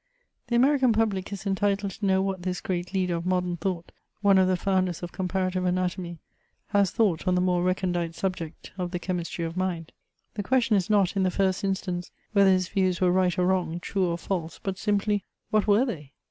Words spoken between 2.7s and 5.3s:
leader of modern thought, one of the founders of